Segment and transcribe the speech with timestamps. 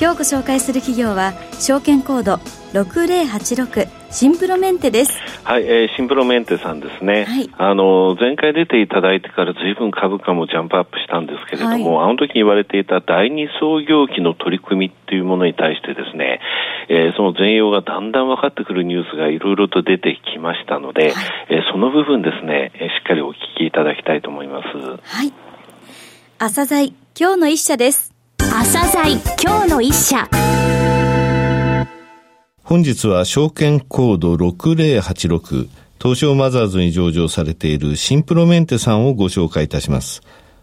[0.00, 2.34] 今日ご紹介する企業は証券コード
[2.72, 5.18] 6086シンプロメンテです。
[5.42, 7.24] はい、えー、シンプロメンテさんですね。
[7.24, 16.40] はい、あの、前回出ていただいてから随分株価もジャンプアップしたんですけれども、はい、あの時に言われていた第二創業期の取り組みっていうものに対してですね、
[16.88, 24.68] えー、その全容がだんだん分かってくるニュースがいろいろと出てきましたので、はい、えー、その部分ですね、えー、しっかりお聞きいただきたいと思います。
[25.02, 25.32] はい。
[26.38, 28.17] 朝鮮今日の一社です。
[28.50, 30.28] 朝鮮今日の一社。
[32.64, 35.68] 本日は証券コード6086
[36.00, 40.22] 東証マザーズに上場されているシンプロメンテさんをご紹介いたします。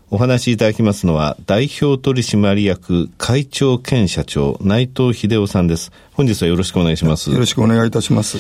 [0.10, 5.92] お話しいただきますのは代表取締役会長兼社長内藤秀夫さんです。
[6.14, 7.32] 本日はよろしくお願いします。
[7.32, 8.38] よろしくお願いいたします。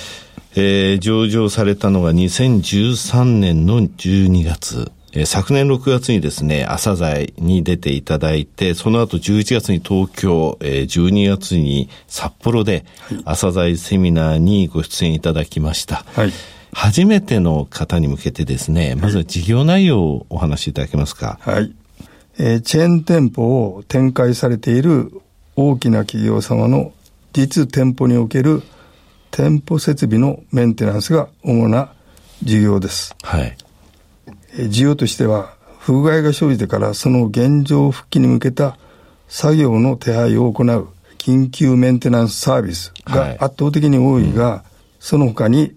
[0.56, 4.91] えー、上場されたのが2013年の12月。
[5.17, 12.85] え昨年6月にですね、朝鮮に出ていただいて、その後11月に東京、え12月に札幌で
[13.23, 16.03] 朝鮮セミナーにご出演いただきました。
[16.16, 16.33] はい。
[16.73, 21.39] 初めての方に向けてですね、まずは事業内容をお話しいただけますか？
[21.41, 21.73] はい。
[22.38, 25.22] えー、チェーン店舗を展開されている
[25.55, 26.91] 大きな企業様の
[27.31, 28.61] 実店舗における
[29.31, 31.94] 店舗設備のメンテナンスが主な
[32.44, 33.16] 事業です。
[33.23, 33.57] はい。
[34.58, 38.78] 需要としては、不具合が生じてからその現状復帰に向けた
[39.28, 40.88] 作業の手配を行う
[41.20, 44.62] 緊急メンテナンスサービスが圧倒的に多いが、はいうん、
[45.00, 45.75] その他に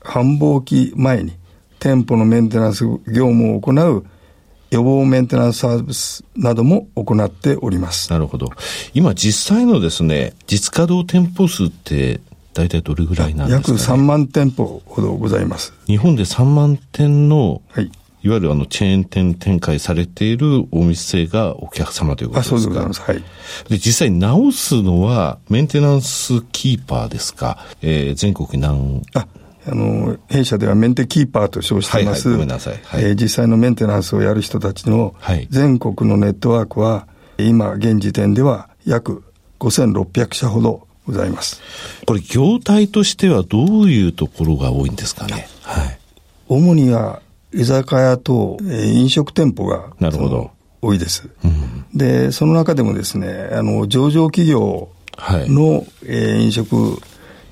[0.00, 1.32] 繁忙期前に
[1.80, 2.98] 店舗のメンテナンス業
[3.32, 4.06] 務を行う
[4.70, 8.10] 予防メンテナンスサービスなども行っております。
[8.12, 8.50] なるほど。
[8.94, 12.20] 今実際のですね、実稼働店舗数って
[12.52, 15.72] 大体どれぐらいなんですか、ね、約3万店舗ほどございます。
[15.86, 17.62] 日本で3万店の
[18.22, 22.56] いわゆるあのチェーン店展開されているお店がお客様ということですか？
[22.56, 23.00] あ、そうでございます。
[23.02, 23.16] はい。
[23.68, 27.58] で、実際直すのはメンテナンスキーパーですか？
[27.82, 29.26] えー、全国何あ、
[29.66, 32.28] あの、弊社ではメンテキーパーと称しています。
[32.28, 32.80] はい、はい、ごめんなさい。
[32.82, 35.14] はい、えー、実際のメンテナンスをやる人たちの
[35.50, 37.06] 全国のネットワークは、
[37.38, 39.22] 今現時点では約
[39.60, 41.62] 5600社ほどございます。
[42.04, 45.46] これ業態としてはどういうところが多いんですかね？
[45.62, 45.98] はい。
[46.48, 47.22] 主には
[47.52, 50.50] 居酒屋と、えー、飲食店舗がなるほど。
[50.80, 54.90] 多いです、うん、でその中でもですねあの上場企業
[55.26, 57.00] の、はい、えー、飲食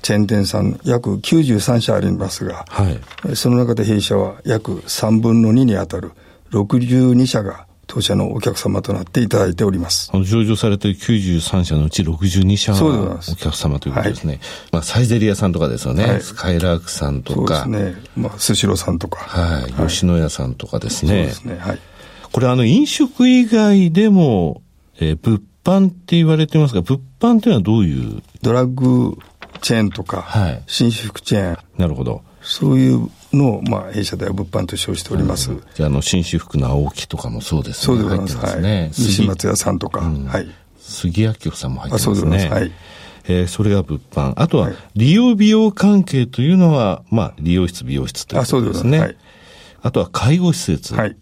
[0.01, 2.89] チェーン店さん約93社ありますが、は
[3.29, 6.11] い、その中で弊社は約3分の2に当たる
[6.51, 10.11] 62社が当社のお客様となっていただいております。
[10.13, 14.33] あの上場されている93社のうち62社がお客様ということですね。
[14.33, 14.41] はい、
[14.73, 16.05] まあ、サイゼリヤさんとかですよね。
[16.05, 17.63] はい、スカイラークさんとか。
[17.63, 18.03] そうですね。
[18.15, 19.21] まあ、スシローさんとか。
[19.21, 19.87] はい。
[19.87, 21.11] 吉野家さんとかですね。
[21.11, 21.57] そうですね。
[21.57, 21.79] はい。
[22.31, 24.61] これあの、飲食以外でも、
[24.99, 28.21] えー、物販って言われてますが、物販っていうのはどういう？
[28.41, 29.17] ドラッグ
[29.61, 31.57] チェーンとか、はい、紳士服チェーン。
[31.77, 32.21] なるほど。
[32.41, 35.51] そういうのを、まあ、弊社では物販と称しております。
[35.75, 37.85] じゃあ、あの、紳士服の青木とかもそうですね。
[37.85, 38.37] そうでございます。
[38.37, 38.89] すね、はい。
[38.89, 40.47] 西松屋さんとか、うん、はい。
[40.79, 42.11] 杉薬局さんも入ってますね。
[42.11, 42.61] あそうでございます。
[42.61, 42.71] はい。
[43.29, 44.33] えー、それが物販。
[44.37, 48.99] あとは、利用美容関係というのは、まあ、利容室、美容室ということですね。
[48.99, 49.17] あ、はい。
[49.81, 50.95] あとは、介護施設。
[50.95, 51.17] はい。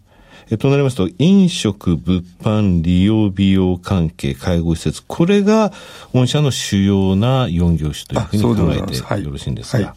[0.52, 5.74] えとなりますと、飲食、物販、利用、美容関係、介護施設、これが
[6.14, 9.96] 御社の主要な4業種というふうに考えてよろしいんですか。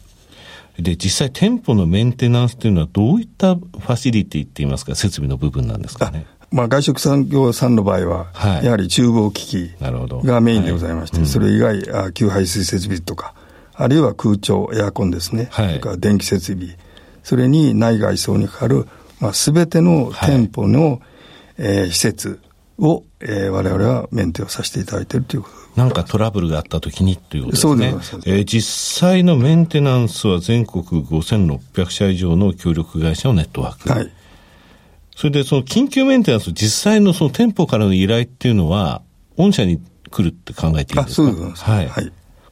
[0.79, 6.25] はいで、実際店舗のメンテナンスというのはどういったファシリティって言いますか、設備の部分なんですかね。
[6.51, 13.35] まあ、外食産業さんの場合は、はい、やはり厨房機器がメインでございまして、はい、それ以外、あ給排水設備とか、
[13.75, 16.77] あるいは空調、エアコンですね、はい、それから電気設備、
[17.23, 18.87] それに内外装にかかる、
[19.19, 20.99] まあ、すべての店舗の、はい、
[21.57, 22.39] えー、施設
[22.79, 27.91] を、えー、我々はメンテをさせていただいているということなんかトラブルがあったときにということですね。
[28.01, 28.29] そうです。
[28.29, 33.89] えー、実際のメンテナンスは全国5600社以上の協力会社のネットワーク。
[33.89, 34.11] はい。
[35.15, 39.01] それでその緊急メンテナンス、実際のその店舗からの依頼っていうのは、
[39.37, 41.31] 御社に来るって考えていいんですか？
[41.31, 41.63] そうです。
[41.63, 41.87] はい。
[41.87, 42.11] はい。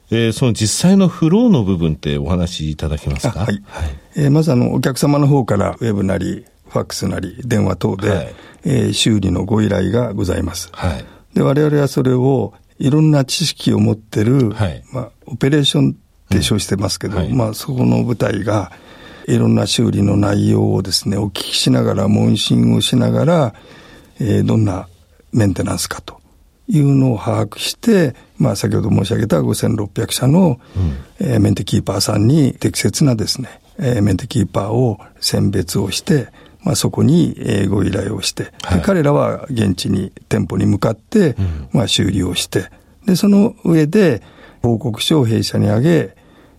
[0.09, 3.39] えー、その実際のフローの部分ってお話しいただけますか？
[3.39, 3.62] はい。
[3.65, 8.36] はい、えー、まずあの、お客様の方からウェブなり、ファックスなり、電話等で、はい、
[8.66, 10.69] えー、修理のご依頼がございます。
[10.74, 11.06] はい。
[11.34, 18.72] で、我々はそれをいろんな知識を持ってる、はい、まあ、オペレーションって称してますけど、うんはい、まあ、そこの部隊が、
[19.28, 23.54] いろんな修理の内容をですね、お聞きしながら、問診をしながら、
[24.20, 24.88] えー、どんな
[25.34, 26.18] メンテナンスかと。
[26.70, 36.28] いうのを把握して、まあ、先ほど申し上げた5600社の、うん、えー、メンテキーパーさんに適切なですね、えー、メンテキーパーを選別をして、
[36.68, 42.69] まあ、そこに、えー、ご依頼をして、はい、彼らは現地に、店舗に向かって、うん、まあ、修理をして、
[43.06, 44.22] で、その上で、
[44.62, 46.18] 報告書を弊社に上げ、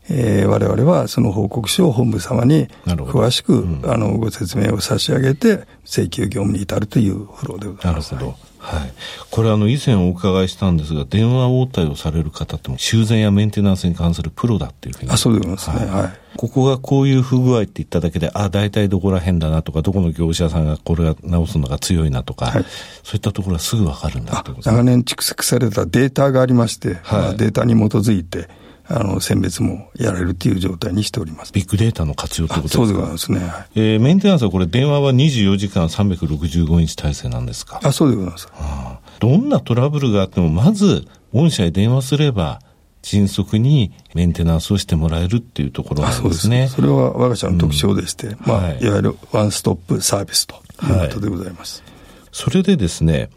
[0.09, 8.15] えー、我々はその報告書を本部様に詳しく、うん、あのご説明を差し上げて請求業務に至るというフローでございます。
[8.15, 8.39] なるほど。
[8.69, 8.93] はい。
[9.31, 15.11] これあの以前お伺いしたんですが、電話応対をされる方っても修繕やメンテナンスに関するプロだっていうふうに。
[15.11, 15.77] あ、そうでございますね。
[15.91, 16.03] はい。
[16.03, 22.65] はい、ここがこういう不具合って言っただけで、あ、大体どこら辺だなとか、どこの業者さんがこれが直すのが強いなとか、はい、
[23.03, 28.49] そういったところはすぐわかるんだ長年蓄積されたデータがありまして、はい、データに基づいて、
[28.91, 31.53] あの、選別もやられるという状態にしております。
[31.53, 33.01] ビッグデータの活用ということですか？
[33.01, 33.53] そうですね。
[33.75, 37.81] えー、メンテナンスはこれ電話は24時間365日体制なんですか？
[37.83, 38.49] あ、そうでございます。
[38.55, 42.61] あどんなトラブルがあっても、まず、御社へ電話すれば、
[43.03, 46.69] 迅速にメンテナンスをしてもらえるっていうところなんですね。
[46.69, 51.83] それは我が社の特徴でして、うん、まあ、はい、いわゆるワンストップサービスということでございます。
[51.83, 53.31] はい、それでですね、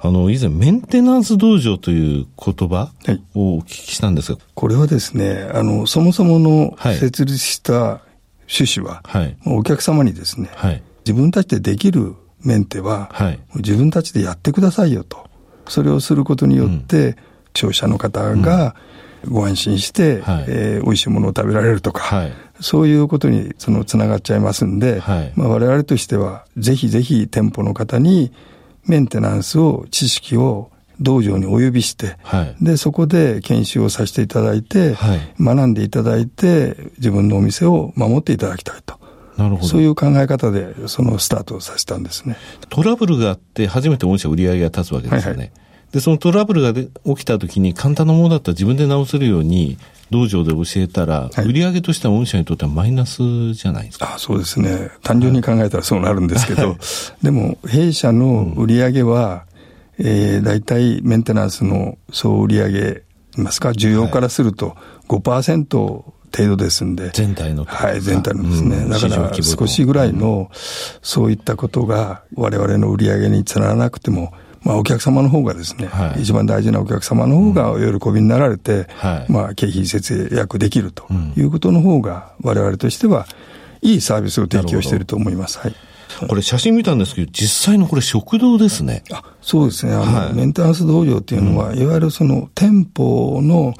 [0.00, 2.92] あの、以前、メンテナンス道場という言葉
[3.34, 8.00] をお聞きしたんですが、はい、これはですね、あの、そもそもの設立した
[8.48, 15.26] 趣旨は、はい、お客様にですね、はい、自分たちでできるメンテは、はい、自分たちでやってくださいよと。
[15.68, 17.16] それをすることによって、うん、
[17.54, 18.76] 消費者の方が
[19.28, 28.32] ご安心して、うん、えー、美味しいものを食べられるとか、はい、そういうことにそのつながっちゃいますんで、はい、まあ、我々としては、ぜひぜひ店舗の方に
[28.86, 38.98] メンテナンスを、知識を道場にお呼びして、はい、で、そこで研修をさせていただいて、はい、学んでいただいて、自分のお店を守っていただきたいと。
[39.36, 39.68] なるほど。
[39.68, 42.36] そういう考え方で、そのスタートをさせたんですね。
[42.70, 45.38] トラブルがあって、初めて御社売り上げが立つわけですよね。
[45.38, 45.52] はいはい、
[45.96, 49.78] で、そのトラブルがで起きたときに、簡単なものだったら自分で直せるように、
[50.10, 54.12] 道場で教えたら、売り上げとしては御社にとってはマイナスじゃないですか。
[54.16, 54.90] あそうですね。
[55.02, 56.76] 単純に考えたらそうなるんですけど、はい、
[57.24, 59.44] でも、弊社の売り上げは、
[59.98, 63.02] うん、えー、大体メンテナンスの総売り上げ、
[63.38, 64.76] いますか、需要からすると
[65.08, 66.12] 5%、程
[66.46, 67.08] 度ですんで。
[67.14, 68.76] 全体のはい、全体のですね。
[68.76, 70.50] うん、だから少しぐらいの、
[71.00, 74.34] そういったことが我々の売り上げにつながらなくても、
[74.66, 83.26] まあ、お客様の方がですね、はい、一番大事なお客様の方がお喜びになられて、うんはい、まあ、経費節約できるということの方が、我々としては、
[83.80, 85.58] いいサービスを提供していると思います。
[85.60, 85.74] はい。
[86.28, 89.04] これ写真見たんですけど、実際のこれ食堂ですね。
[89.12, 89.92] あそうですね。
[89.92, 93.74] あの、はい、メンテナンス道場っていうのは、うん、いわゆるその店舗の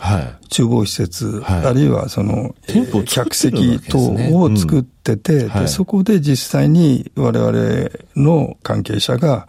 [0.48, 3.98] 厨房施設、はい、あるいはその、店舗、客席等
[4.36, 5.60] を作ってて、うん。
[5.62, 9.48] で、そこで実際に我々の関係者が、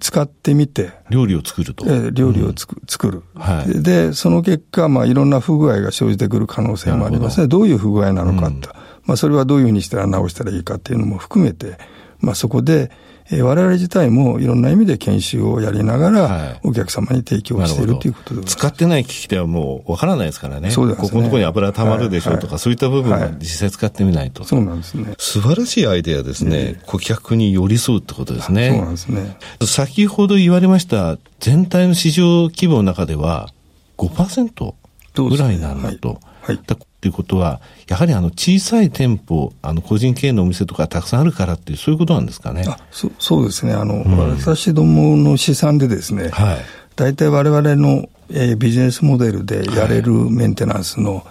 [0.00, 0.92] 使ってみて。
[1.10, 1.84] 料理を作ると。
[2.10, 3.22] 料理をつく、うん、作る。
[3.34, 3.82] はい。
[3.82, 7.48] で、その結果、まあ、いろんな不具合が生じてくる可能性もありますね。
[7.48, 8.52] どどういう不具合なのかと。
[8.52, 8.60] うん、
[9.04, 11.78] まあ、それはどういうふうにしたら直したらいいかっていうのも含めて、
[12.22, 12.90] まあ、そこで、
[13.30, 20.70] えー、我々自体もいろんな意味で研修をやりながら、お客様に提供しているということで使ってない機器ではもうわからないですからね。
[20.70, 21.08] そうですね。
[21.08, 25.14] ここのところに油たまるでしょうとか、はい、そういった部分は実際使ってみないと、はい、そうなんですね。
[25.18, 26.56] 素晴らしいアイデアですね。
[26.58, 28.70] えー、顧客に寄り添うってことですね。
[28.70, 29.36] そうなんですね。
[29.66, 33.50] 先ほど言われました全体の市場規模の中では
[33.98, 34.74] 5%
[35.14, 36.20] ぐらいなんだと。
[36.42, 36.58] はい。
[36.58, 36.76] とい
[37.10, 42.64] うことは、やはりあの小さい店舗、あの個人経営のお店とかたくさんあるからっていう、そういうことなんですかね。
[42.66, 43.72] あそそうですね。
[43.72, 46.58] あの、うん、私どもの試算でですね、はい、
[46.96, 51.24] 大体我々の、えー、ビジネスモデルでやれるメンテナンスの、はい、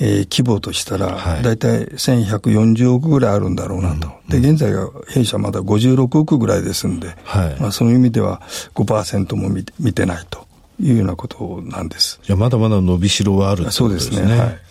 [0.00, 4.08] えー、規模としたら、はい、大体1140億ぐらいあるんだろうなと。
[4.08, 8.42] うん、で、現在が弊社まだ56億ぐらいですんで、はい、まあ、その意味では
[8.74, 10.46] 5%も見て見てないと
[10.80, 12.20] いうようなことなんです。
[12.22, 14.38] じゃまだまだ伸びしろはある、ね、そうですね。
[14.38, 14.67] はい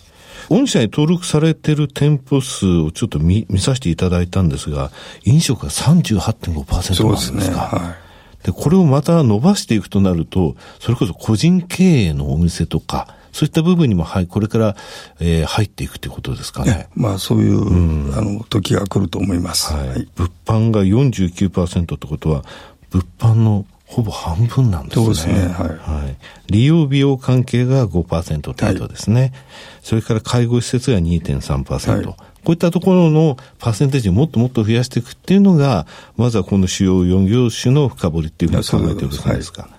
[0.48, 4.90] 御社に登録されてる店舗数をちょっと見見させていただいたんですが、
[5.24, 6.94] 飲食が38.5%なんですか。
[6.94, 7.50] そうですね。
[7.50, 7.96] は
[8.42, 8.46] い。
[8.46, 14.76] で、これをまた伸ばしていくとなると、それこそ個人経営のお店とか、そういった部分にも、はい、これから、
[15.20, 16.88] えー、入っていくということですかね。
[16.94, 19.72] まあ、そういう、うん、あの、時が来ると思います。
[19.72, 19.88] はい。
[19.88, 22.44] はい、物販が49%ってことは、
[22.90, 25.04] 物販のほぼ半分なんですね。
[25.06, 25.34] そうですね。
[25.48, 25.68] はい。
[25.68, 26.16] はい、
[26.52, 29.20] 利用美容関係が5%程度ですね。
[29.20, 29.32] はい、
[29.82, 31.96] それから介護施設が2.3%。
[31.96, 32.14] はい、こ
[32.48, 35.86] ういったところのパーセンテージをもっともっと増やしていくっていうのが、
[36.18, 39.70] まずはこの主要4業種の深掘りっていうふうに考えてよろしいですか？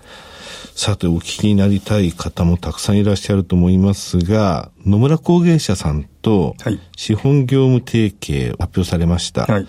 [0.74, 6.56] さて、お聞きになりたい方もたくさんいらっしゃると思いますが、野村工芸社さんと
[6.96, 9.44] 資本業務提携発表されました。
[9.44, 9.66] はい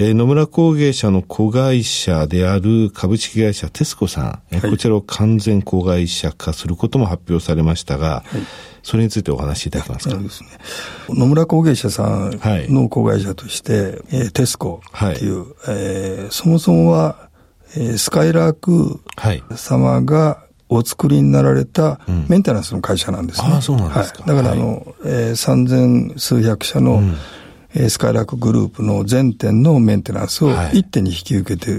[0.00, 8.42] えー、野村工芸社の子会社である株式会社テスコさん、はい、こちらを完全子会社化することも発表されましたが、はい、
[8.84, 10.14] それについてお話しいただけますか？
[10.14, 10.50] そうですね。
[11.08, 17.27] 野村工芸社さんの子会社として、はい、えー、テスコっていう、はい、えー、そもそもは
[17.76, 19.00] えー、スカイラーク
[19.56, 23.48] 様がお作りになられたメンテナンスの会社なんですね。
[23.50, 24.22] ああ、そうなんですか。
[24.24, 27.16] はい、だから、あの、はい、えー、三千数百社の、うん、
[27.74, 31.74] えー、スカイラークグループの全店のメンテナンスを一手に引き受けてい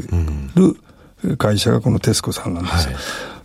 [0.55, 2.89] る会社がこのテスコさんなんです。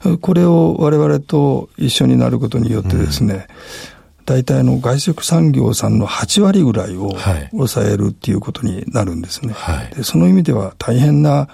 [0.09, 4.25] はい、これを我々と一緒になることによってですね、うん。
[4.25, 7.11] 大体の外食産業さんの8割ぐらいを
[7.51, 9.53] 抑えるっていうことになるんですね。
[9.53, 11.49] はい、でその意味では大変な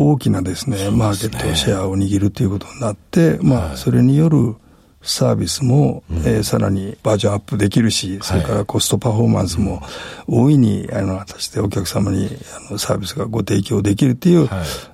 [0.00, 4.54] 大きなですね、マーケットシェアを握るということになって、まあ、それによる
[5.02, 9.82] サービスも、うん、えー、さらにバージョンアップできるし、それからコストパフォーマンスも
[10.28, 12.28] 大いに、あの、果たしてお客様に
[12.68, 14.44] あのサービスがご提供できるっていう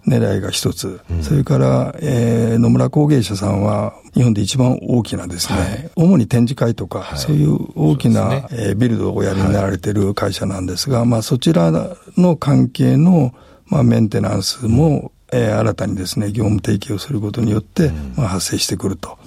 [0.07, 1.03] 狙いが一つ。
[1.11, 8.47] はい、それから、えー、野村工芸社さんは、日本で一番大きなですね、はい、主に展示会とか、はい、そういう大きな、ね。
[8.53, 11.71] えー、ビルドをおやりになられている会社なんですが、まあそちら
[12.17, 13.35] の関係の、
[13.67, 19.19] まあ、メンテナンスも、えー、新たにですね、業務提供することによって、まあ、発生してくると。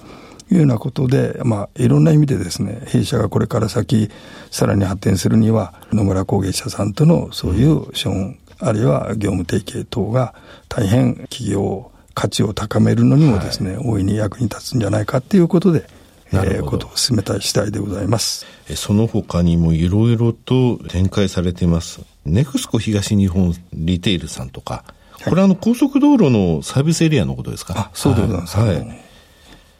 [0.50, 4.10] いうようなことで、まあ、いろんな意味でですね、弊社がこれから先、
[4.50, 10.34] さらに発展するには、野村工芸者さんとのそういう資本、あるいは業務提携等が
[10.68, 15.86] 大変企業価値を高めるのにもですね、はい、大いに役に立つんじゃないかということで、
[16.32, 18.46] えー、ことを進めたい次第でございます。
[18.74, 22.00] その他にもいろいろと展開されています。
[22.28, 24.84] ネクスコ東日本リテールさんとか、
[25.24, 27.74] これあの高速道路のサービスエリアのことですか？
[27.76, 28.56] あそうでございます。
[28.56, 28.76] はい。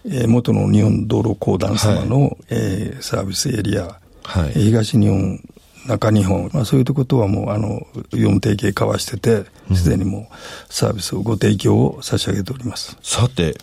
[0.06, 5.40] えー、元の日本道路公団様の、はい、えー、サービスエリア、はい、東日本、
[5.86, 7.80] 中日本、まあ、そういうことはもう、あの、
[8.12, 12.96] 業務提携交わしてて、すでにもうサービスをご提供を差し上げております。
[13.02, 13.56] さて、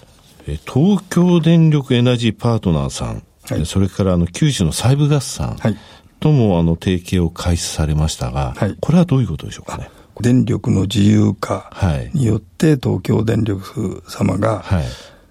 [0.46, 5.78] 東京電力エナジーパートナーさん、はい、それからあの九州の西部ガスさん、はい、
[6.26, 9.92] ともあの提携を開始されましたが、はい、これはどういうことでしょうかね？
[10.22, 11.70] 電力の自由化
[12.16, 14.64] によって、東京電力様が、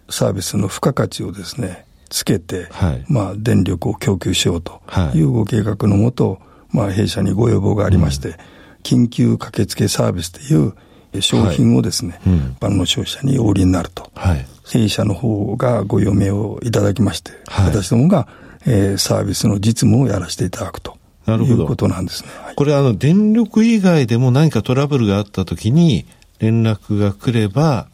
[0.09, 4.83] サービスの付加価値をですね、つけて、はい、まあ、電力を供給しようと
[5.15, 5.21] い。
[5.23, 6.39] うご計画のもと、
[6.71, 8.37] まあ、弊社にご要望がありまして、うん、
[8.85, 10.75] 緊急駆けつけサービスという
[11.21, 14.13] 商品をですね、一般の消費者にお売りになると。
[14.15, 18.29] はい、弊社の方がご用命をいただきまして、はい、私どもが、
[18.67, 20.97] えー、サービスの実務をやらせていただくと。
[21.27, 21.63] なるほど。
[21.63, 22.29] いうことなんですね。
[22.43, 26.07] はい、これあの、電力以外でも何かトラブルがあったときに、
[26.39, 27.89] 連絡が来れば、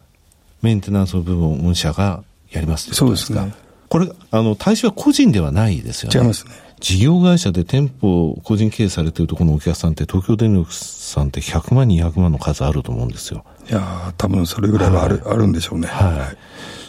[0.63, 3.55] メンテナンスの部分を御社がやりますそうですね。
[3.91, 6.19] これ、あの、対象は個人ではないですよね。
[6.19, 6.53] 違いますね。
[6.81, 13.45] 事業会社で店舗を個人経営されているところのお客さんって、東京電力さんって100万、200万の数あると思うんですよ。
[13.69, 15.89] いや多分それぐらいはあるはい、あるんでしょうね。
[15.89, 16.19] はい。
[16.19, 16.37] はい、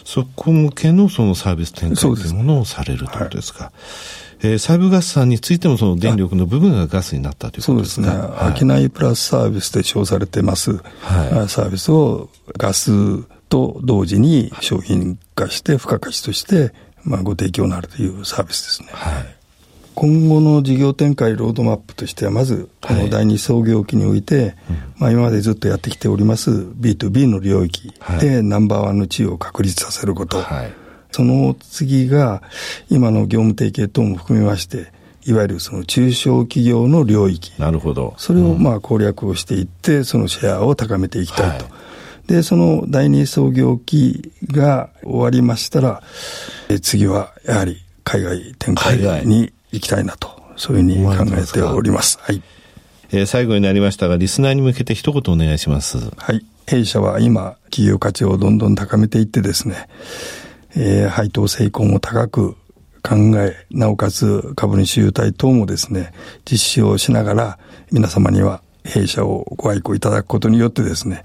[0.04, 3.72] そこ向けのそのサービス展開というものをされるということですか。
[4.44, 8.06] えー、細部ガスさんについてもその電力の部分がガスになったということですか？
[8.06, 8.28] そうですね。
[8.36, 16.72] はい、商いプラスサービスで称されてます、はい、サービスをガスと同時に商品化して付加価値として、
[17.04, 18.88] まあ、ご提供になるというサービスですね。
[18.92, 19.42] はい
[19.94, 24.54] 今後の事業展開ロードマップとしては、まず、この第二創業期において、はい、
[24.96, 30.40] まあ今までずっとやってきております B2B の領域でナンバーワンの地位を確立させること。
[30.40, 30.72] はい、
[31.10, 32.42] その次が、
[32.88, 34.92] 今の業務提携等も含めまして、
[35.24, 37.52] いわゆるその中小企業の領域。
[37.60, 38.14] なるほど。
[38.16, 41.64] それをまあ攻略をしていって、そのシェアを高めていきたいと。
[41.66, 46.02] はい、で、その第二創業期が終わりましたら、
[46.72, 52.18] え次はやはり海外展開に行きたいなと、そういうふうに考えております。
[52.20, 52.42] はい。
[53.10, 55.98] えー、最後になりましたが、リスナーに向けて一言お願いします。
[56.16, 56.44] はい。
[56.66, 59.88] 弊社は今、企業価値をどんどん高めていってですね、
[60.74, 62.56] えー、配当成功も高く
[63.02, 66.12] 考え、なおかつ株主優待等もですね、
[66.50, 67.58] 実施をしながら、
[67.90, 71.22] 皆様には弊社をご愛顧いただくことによってですね、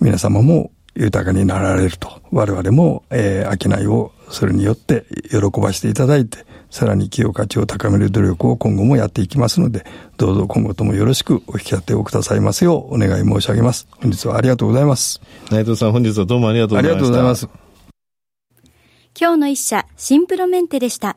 [0.00, 9.84] 皆様も豊かになられると、我々も、えー、商いをそれによって喜ばしていただいて、さらに企業価値を高める努力を今後もやっていきますので、
[10.16, 13.88] どうぞ今後ともよろしくお引き立てをくださいますようお願い申し上げます。
[14.00, 15.20] 本日はありがとうございます。
[15.50, 16.98] 内藤さん、本日はどうもありがとうございました。
[16.98, 17.48] ありがとうございます。
[19.18, 21.16] 今日の一社、シンプロメンテでした。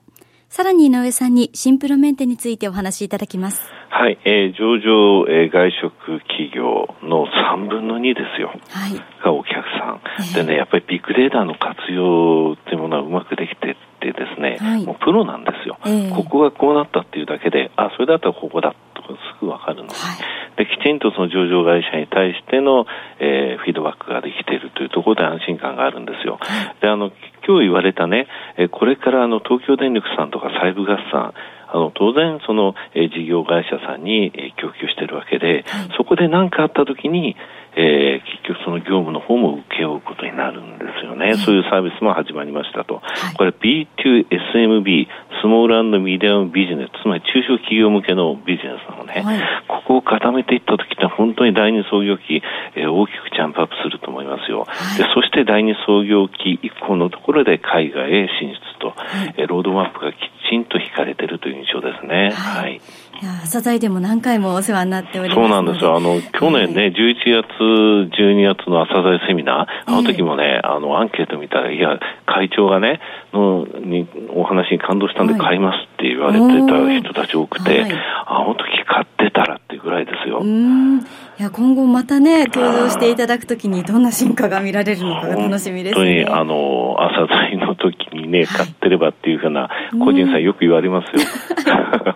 [0.55, 3.69] さらに井上さんにシンプロメンテについてお話しいただきます。
[3.89, 5.91] はい、えー、上場、えー、外食
[6.31, 22.85] 企業の3分の2ですよ、はい、がお客さん、えー、でね、やっぱりビッグデータの活用っていうものはうまくできててですね、はい、もうプロなんですよ、えー、ここがこうなったっていうだけで、あ、それだったらここだとかすぐわかるの、はい、で、きちんとその上場会社に対しての、
[23.19, 26.39] えー、フィードバックができているというところで安心感があるんですよ。
[26.81, 27.11] で、あの、
[27.45, 31.33] 今日言われたね、えこれからあの東京電力さんとか西部ガスさん、
[31.67, 37.35] あの当然、その、え事業会社さんに、え供給しているわけで、はい、そこで何かあったときに、
[37.75, 41.25] えー、結局その業務の方も請け負うことになるんですよね。
[41.25, 43.03] はい、そういうサービスも始まりましたと。
[43.03, 45.07] はい、これ B2SMB、
[45.45, 49.21] スモールミディアムビジネス、つまり中小企業向けのビジネスなのね。
[49.21, 52.41] はい、ここを固めていった時って本当に第二創業期、
[52.73, 54.65] えー、大きくジャンプアップすると思いますよ。
[54.97, 58.95] でそして第二創業期以降のところで海外へ進出と、
[59.37, 60.17] えー、ロードマップがき
[60.49, 62.31] ちんと引かれているという印象ですね。
[62.33, 62.81] はい
[63.21, 65.39] いや朝材でも何回もお世話になっております。
[65.39, 65.95] そうなんですよ。
[65.95, 72.99] あの、去年ね、はい、11月、12月の朝材セミナー、あの時もね、あの、アンケート見たら、いや、会長がね、
[73.33, 77.91] の、に、お話に感動したんで買いますって言われてた人たち多くて、はい、
[78.25, 80.41] あの時買ってたらってぐらいですよ。
[80.43, 86.25] いや、今後またね、登場していただくときにどんな進化が見られるのかが楽しみですね。
[86.25, 89.69] 本当に、あの、朝材の時にね、買ってればっていうふうな、
[89.99, 90.45] 個人さん。
[90.45, 91.21] よく言われますよ。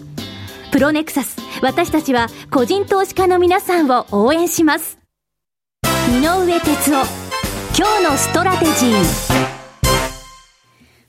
[0.71, 1.37] プロネクサス。
[1.61, 4.99] 私たちは個人投資家の皆さんを応援します。
[6.09, 7.31] 井上哲夫。
[7.77, 9.51] 今日のストラテジー。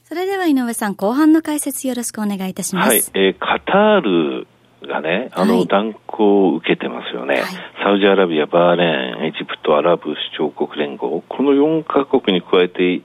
[0.03, 2.89] それでは井上さん後半の解説よろしくお願いいたします。
[2.89, 4.49] はい、えー、カタール
[4.89, 7.45] がね、あの、断交を受けてますよね、はい、
[7.85, 13.01] サウジアラビア、バーレーン、エジプト、アラブ首長国連合、この4カ国に加えて、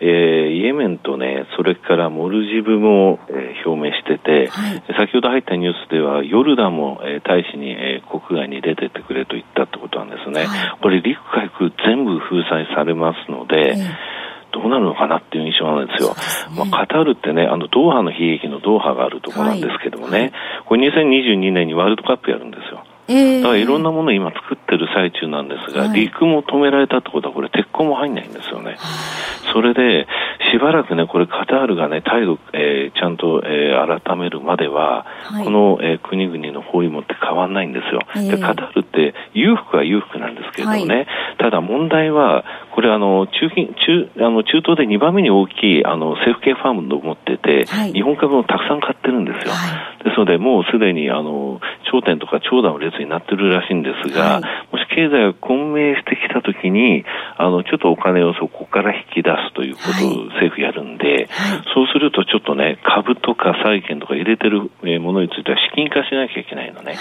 [0.00, 0.08] えー、
[0.50, 10.46] イエメンとね、それからモルジブも、えー、表明してて、はい、先ほど入ったニュースでは、ヨルダンも、えー、大使に、えー、国外に出てってくれと言ったってことなんですね。
[10.46, 13.76] はい、これ、陸海空全部封鎖されますので、
[14.52, 16.14] どうなるのかなっていう印象なんですよ。
[16.14, 20.32] すね、まあ、カタールってね、あの、ドーハの悲劇のドーハがあるところなんですけどもね、はい、
[20.66, 22.84] これ2022年にワールドカップやるんですよ。
[23.08, 28.78] えー、だからいろんなものを今作ってる最中なんですが、はい、陸も止められたってことは、これ鉄鋼も入んないんですよね。
[29.52, 30.06] それで、
[30.54, 38.00] しばらくね、これカタールがね、態度、えー、ちゃんと、えー、改めるまでは、はい、この、えー、国々の包囲網って変わんないんですよ。
[38.14, 41.06] えー、で、カタールって裕福は裕福なんですけれどもね、はい、
[41.38, 49.52] ただ問題は、これあの、中金、中、あの、中東で2番目に大きい、あの、政府系ファームと思ってて、はい、日本株もたくさん買ってるんですよ。
[50.04, 54.40] ですので、もうすでに、あの、頂点とか長蛇の列になってるらしいんですが、
[54.70, 57.04] もし経済が混迷してきたときに、
[57.36, 61.28] あの、ちょっとお金をそこから引き出すということを政府やるんで、
[61.74, 66.96] そうするとちょっとね、株とか債券とか入れてるものについては資金化しなきゃいけないのね。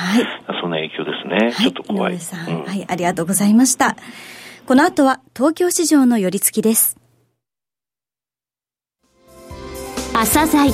[0.59, 1.51] そんな影響ですね。
[1.51, 2.17] ちょっと怖い。
[2.17, 3.95] はい、ありがとうございました。
[4.65, 6.97] この後は東京市場の寄り付きです。
[10.13, 10.71] 朝鮮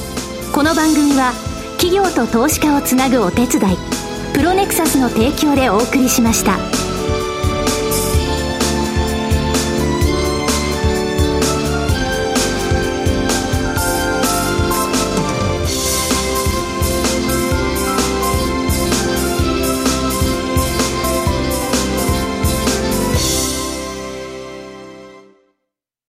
[0.53, 1.31] この番組は
[1.79, 3.77] 企業と投資家をつなぐお手伝い
[4.33, 6.88] プロネクサスの提供でお送りしました。